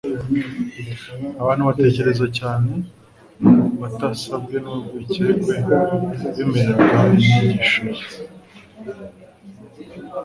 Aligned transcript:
abantu 1.41 1.63
batekereza 1.69 2.25
cyane, 2.37 2.71
batasabwe 3.81 4.55
n'urwikwekwe 4.63 5.55
bemeraga 6.35 6.99
inyigisho 7.21 7.83
ye 7.97 8.05